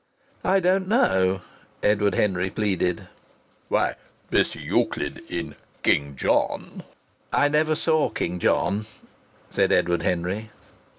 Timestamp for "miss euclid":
4.31-5.21